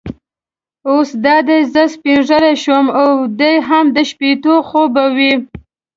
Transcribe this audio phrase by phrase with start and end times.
[0.89, 3.09] اوس دا دی زه سپینږیری شوم او
[3.39, 5.33] دی هم د شپېتو خو به وي.